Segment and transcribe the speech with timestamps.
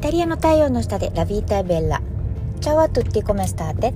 [0.00, 2.00] タリアの太陽の下でラビータベッラ。
[2.62, 3.92] チャワトゥッティコメスターテ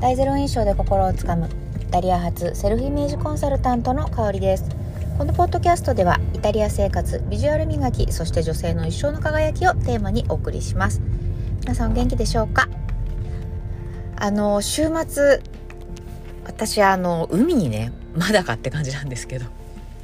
[0.00, 1.48] 大ゼロ印象で心をつかむ。
[1.80, 4.64] イタリア発セルフイメージコンサルタントの香りです。
[5.16, 11.00] このポッドキャストではイタリア生活ビジュアル磨きそして女性の一生の輝きをテーマにお送りします。
[11.60, 12.68] 皆さんお元気でしょうか？
[14.16, 15.40] あの週末
[16.46, 19.46] 私あの海にねまだかって感じなんですけど。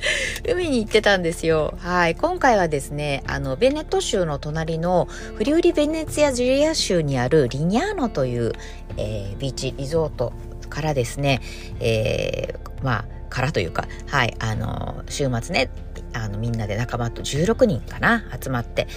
[0.48, 1.74] 海に行ってたんですよ。
[1.78, 2.14] はい。
[2.14, 8.52] 今回はですね、あの、ベネット州の隣のフリウリ・ベネツィア・ジュリア州にあるリニャーノという、
[8.96, 10.32] えー、ビーチリゾート
[10.68, 11.40] からですね、
[11.80, 15.70] えー、まあ、からというか、はい、あの、週末ね、
[16.12, 18.88] あの、みんなで仲間と16人かな、集まって、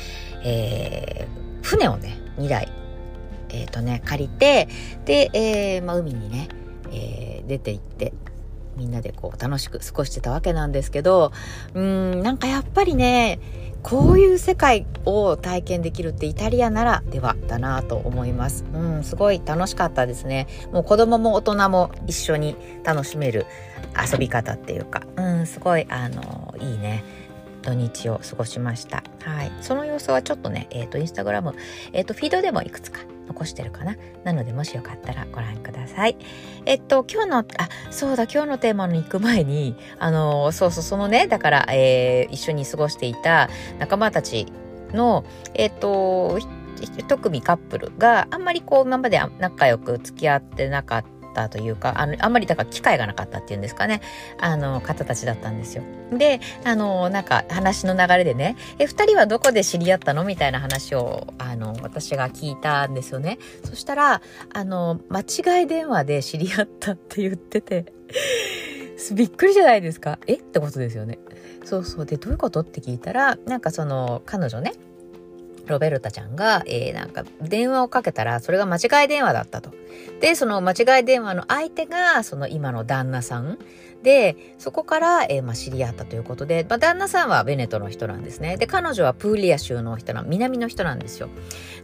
[0.44, 2.72] えー、船をね、2台、
[3.50, 4.68] えっ、ー、とね、借りて、
[5.06, 6.48] で、えー、まあ、海にね、
[6.92, 8.14] えー、出て行って、
[8.78, 11.32] みんなでこう楽しく過ごしてたわけなんですけど、
[11.74, 13.40] うん、なんかやっぱりね、
[13.84, 18.64] こういう世界を体験できるってイタリアならではだなと思います。
[18.74, 20.48] うん、すごい楽しかったですね。
[20.72, 23.46] もう子供も大人も一緒に楽しめる
[24.12, 27.04] 遊び方っていうか、うん、すごい、あの、いいね。
[27.62, 29.04] 土日を過ごしました。
[29.22, 29.52] はい。
[29.62, 31.56] その様子はちょっとね、えっ、ー、と、インスタグラム、
[31.94, 33.00] えっ、ー、と、フィードでもいくつか
[33.34, 33.98] 残してるかな？
[34.24, 36.16] なので、もしよかったらご覧ください。
[36.66, 37.46] えっと、今日の、あ、
[37.92, 44.46] そうだ、今日のテーマに行く前に、あの、そうそう、そのね、だから、えー、一緒に過ごしていた仲間たち
[44.94, 46.38] の、えっと、
[46.80, 54.02] 一組カップルがあんまりこう今まで仲良く付き合ってなかっったというか、あの、あんまりだから機会がなかったっていうんですかね、
[54.40, 55.84] あの、方たちだったんですよ。
[56.12, 63.40] で、あの、なんか話の流れでね、え、二人はどこで知り合ったのみたいな話を、あの、私が聞いたんですよね。
[63.66, 64.22] そしたら、
[64.54, 65.22] あの、間
[65.60, 67.86] 違い電話で知り合ったって言ってて、
[69.14, 70.36] びっくりじゃないですかえ？
[70.36, 71.20] ってことですよね。
[71.66, 72.06] そうそう。
[72.06, 72.62] で、どういうこと？
[72.62, 74.74] って聞いたら、なんかその、彼女ね、
[75.66, 79.72] ロベルタちゃんが、えー、なんか電話をかけたらそれが間違い電話だったと。
[80.20, 83.58] で、その間違い電話の相手がその今の旦那さん
[84.04, 88.58] で、そこから、えー、まあ、知り合ったということで、まあ、旦那さんはベネトの人なんですね。
[88.58, 91.30] で、彼女はプーリア州の人な、南の人なんですよ。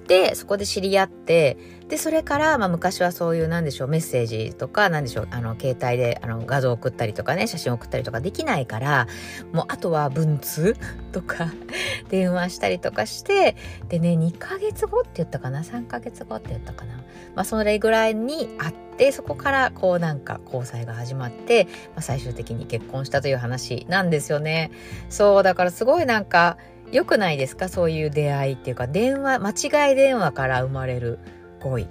[0.07, 1.57] で、そこで知り合って、
[1.89, 9.07] で、それから、まあ、昔はそういう、なんでしょう、メッセージとか、なんでしょう、あの、携帯で、あの、画像送ったりとかね、写真送ったりとかできないから、
[9.53, 10.75] もう、あとは文通
[11.11, 11.51] とか、
[12.09, 13.55] 電話したりとかして、
[13.89, 16.93] でね、2ヶ月後って言ったかな ?3 ヶ月後って言ったかな
[17.33, 24.69] まあ、それぐらいに会って、そこから、こう、なんか、交際が始まって、まあ、最終的に結婚したという話なんですよね。
[25.09, 26.57] そう、だからすごいなんか、
[26.91, 27.67] 良くないですか？
[27.69, 31.19] そういう出会いっていうか、電話、間違い電話から生まれる
[31.59, 31.87] 恋。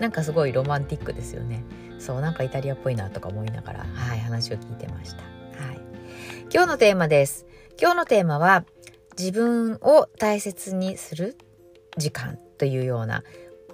[0.00, 1.64] なんかすごいロマンティックですよね。
[1.98, 5.22] そう、なんかイタリアっぽいなとか思いながら、はい、話を聞いてました。
[5.62, 5.80] はい。
[6.52, 7.46] 今日のテーマです。
[7.80, 8.64] 今日のテーマは、
[9.18, 11.36] 自分を大切にする
[11.96, 13.22] 時間というような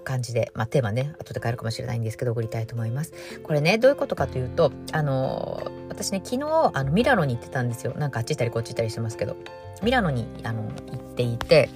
[0.05, 3.13] 感じで、まあ、テーマね後で変えるかもしれないんですけど送りたいと思います。
[3.43, 9.37] これねどういうことかというとあの私ね昨日あのミラノに行ってたんですよなんかあっち行ったりこっち行ったりしてますけど
[9.83, 11.69] ミラノにあの行っていて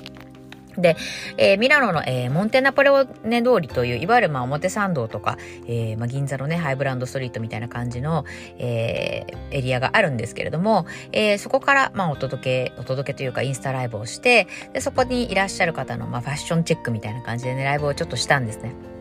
[0.78, 0.96] で、
[1.36, 8.24] えー、ミラノの、えー、モンテナポレオネ通りという、いわゆるまあ表参道とか、えーまあ、銀座のね、ハイブランドストリートみたいな感じの、
[8.58, 18.91] えー、エリアがあるんですけれども、えー、そこからまあお届け、お届けというかインスタライブをして、で、そこにいらっしゃる方のまあファッションチェックみたいな感じでね、ライブをちょっとしたんですね。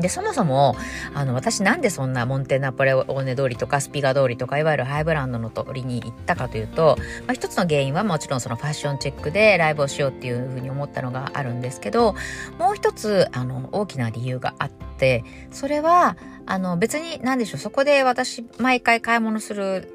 [0.00, 0.76] で、そもそも、
[1.14, 6.96] あの、私なんでそんなモンテナポレオーネ通りとかスピガ通りとか、いわゆるハイブランドの通りに行ったかというと、
[7.26, 12.14] まあ、一つの原因はもちろんそのファッションチェックでライブをしようっていうふうに思ったのがあるんですけど、
[12.58, 19.92] もう一つ、あの、大きな理由があって、それは、あの、別に何でしょう、そこで私、毎回買い物する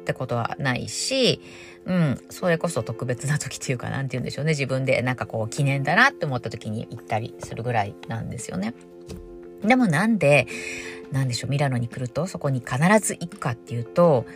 [0.00, 1.40] ってことはないし、
[1.88, 4.50] うん、それこそ特別な時っていうか、なんて言うんでしょうね。
[4.50, 8.74] 自分でなんかこう記念だなって思った時に行ったりするぐらいなんですよね。
[9.62, 10.46] でもなんで、
[11.12, 14.26] なんでしょう、ミラノに来るとそこに必ず行くかっていうと、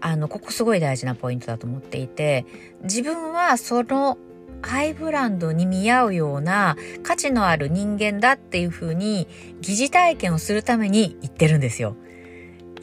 [0.00, 2.46] あの、ここすごい大事なポイントだと思っていて、
[2.82, 4.18] 自分はその
[4.62, 9.28] ハイブランドに見合うような価値のある人間だっていうふうに
[9.60, 11.96] 疑似体験をするために行ってるんですよ。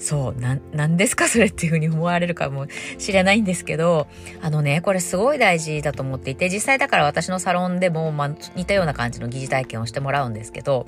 [0.03, 1.29] そう、な、なんですか？
[1.29, 2.67] それっていうふうに思われるかも
[2.97, 4.07] しれないんですけど、
[4.41, 10.87] あのね、これすごい大事だと思っていて、実際だから私のサロンでも、まあ、似たような感じの疑似体験をしてもらうんですけど、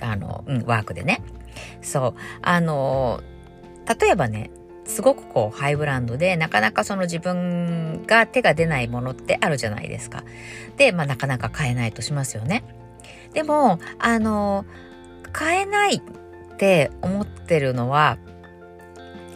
[0.00, 1.20] あの、うん、ワークでね。
[1.82, 2.20] そう。
[2.40, 3.20] あの、
[4.00, 4.50] 例えばね、
[4.86, 10.24] すごくこうハイブランドでなかなかその自分が手が出ないものってあるじゃないですか。
[10.78, 12.64] で、まあなかなか買えないとしますよね。
[13.34, 14.64] でも、あの、
[15.32, 18.16] 買えないって思ってるのは、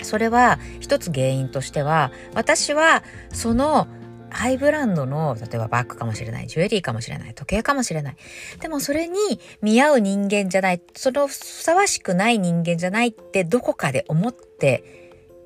[0.03, 3.03] それは一つ原因としては、私は
[3.33, 3.89] その
[4.31, 8.17] ハイブランドの、例えばバッグかもしれない、ジュエリーかもしれない、時計かもしれない。
[8.61, 9.19] でもそれに
[9.61, 14.85] 見合う人間じゃない、そのふさわしくない人間じゃないってどこかで思って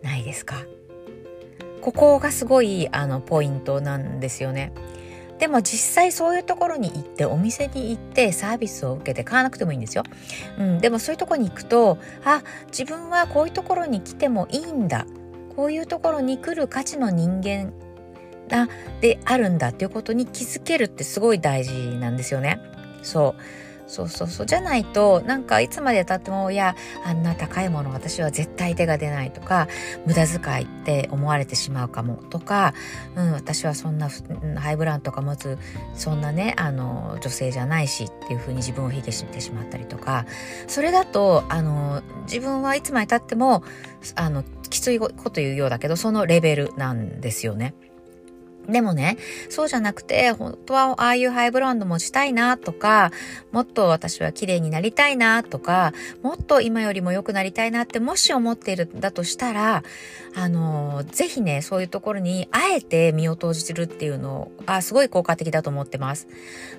[0.03, 0.57] ないですか？
[1.81, 4.73] ここがすごいあのポイントなんですよね。
[5.39, 10.05] でも実際そういうところに行ってお店に行ってサービスを受けて買わなくてもいいんですよ。
[10.59, 15.07] うん、でもそういうところに行くとあ自分はこういうところに来てもいいんだ
[15.57, 17.73] こういうところに来る価値の人間
[18.49, 18.69] だ
[19.01, 22.61] であるんだっていうことに気づけるってすごい大事なんですよね。
[23.03, 23.43] そう
[23.87, 29.69] そうそうそうじゃないとなんかいつまでたってもいやあんな高いもの私は絶対手が出ないとか
[30.07, 32.75] 無駄遣いって思われてしまうかもとか、
[33.15, 34.09] うん、私はそんな
[34.57, 35.59] ハイブランドとか持つ
[35.95, 40.27] そんなねあの女性じゃないしっていうふうに自分を卑下してしまったりとか
[40.67, 43.63] それだとあの自分はいつまでたっても
[44.15, 47.75] あのきついこと言うようだけどそのレベルなんですよね。
[48.69, 49.19] でもね、
[49.51, 53.13] そうじゃなくて、本当はああいうハイブランドもしたいなとか、
[53.53, 59.83] もっと私は綺麗になりたいなとか、もっと今よりも良くなりたいなってもし思っているんだとしたら、
[60.37, 66.27] あの、ぜひね、そういうところにあえて身を投じるっていうのがすごい効果的だと思ってます。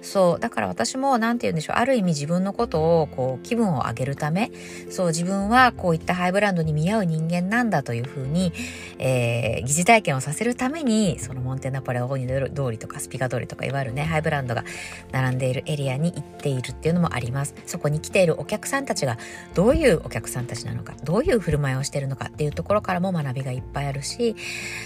[0.02, 4.52] そう、だから私も何て言うんでしょう、ある意味自分のことをこう気分を上げるため、
[4.90, 8.52] そう自分はこういったハイブランドに見合う人間なんだというふうに、
[9.00, 14.64] えー、疑似体験をさせるために、そのモンテナポレオニ通りとかスピカ通りとかいわゆるねハイブランドが
[15.12, 19.18] 並んでいるエリアに行っているっていうのもありますそこに来ているお客さんたちが
[19.54, 24.36] どういうお客さんたちなのかどういう振る舞いをしているのかっていうところからも学びがいっぱいあるし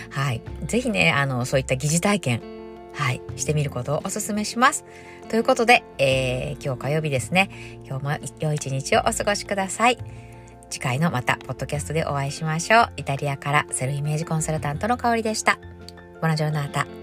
[0.10, 2.60] はい是非ねあのそういった疑似体験
[2.94, 4.84] はい、してみることをお勧めします。
[5.30, 7.80] ということで、えー、今日火曜日ですね。
[7.88, 9.98] 今日も良い一日をお過ごしください。
[10.70, 12.90] 次回のまた、ポッドキャストでお会いしましょう。
[12.98, 15.60] イタリアからセルフイメージコンサルタントの香りでした。
[16.20, 16.99] Buona giornata.